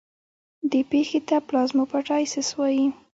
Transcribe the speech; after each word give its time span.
دې 0.71 0.81
پېښې 0.91 1.19
ته 1.27 1.35
پلازموپټایسس 1.47 2.47
وایي. 2.55 2.85